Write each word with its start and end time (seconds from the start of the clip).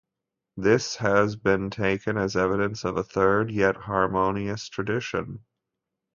This 0.57 0.95
has 0.95 1.35
been 1.35 1.69
taken 1.69 2.17
as 2.17 2.35
evidence 2.35 2.83
of 2.85 2.97
a 2.97 3.03
third, 3.03 3.51
yet 3.51 3.75
harmonious 3.75 4.67
tradition. 4.67 5.45